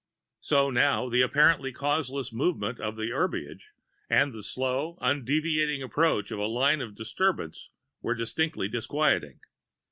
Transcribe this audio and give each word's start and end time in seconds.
So 0.39 0.71
now 0.71 1.09
the 1.09 1.21
apparently 1.21 1.71
causeless 1.71 2.33
movement 2.33 2.79
of 2.79 2.97
the 2.97 3.11
herbage, 3.11 3.69
and 4.09 4.33
the 4.33 4.41
slow, 4.41 4.97
undeviating 4.99 5.83
approach 5.83 6.31
of 6.31 6.39
the 6.39 6.47
line 6.49 6.81
of 6.81 6.95
disturbance 6.95 7.69
were 8.01 8.15
distinctly 8.15 8.67
disquieting. 8.67 9.41